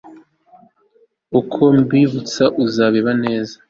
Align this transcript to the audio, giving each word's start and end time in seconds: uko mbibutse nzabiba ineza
uko 1.39 1.61
mbibutse 1.79 2.43
nzabiba 2.63 3.09
ineza 3.17 3.55